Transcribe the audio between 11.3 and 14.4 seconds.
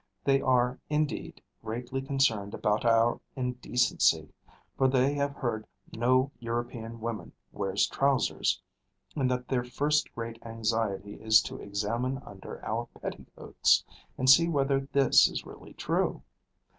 to examine under our petticoats, and